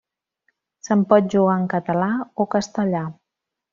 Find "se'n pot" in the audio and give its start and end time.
0.87-1.29